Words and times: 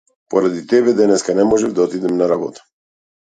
Поради 0.33 0.61
тебе 0.71 0.93
денеска 0.99 1.35
не 1.39 1.45
можев 1.51 1.73
да 1.79 1.83
отидам 1.83 2.17
на 2.17 2.29
работа. 2.35 2.61